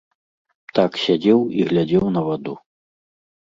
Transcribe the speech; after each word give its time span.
Так 0.79 0.91
сядзеў 1.03 1.39
і 1.59 1.69
глядзеў 1.69 2.05
на 2.19 2.27
ваду. 2.33 2.61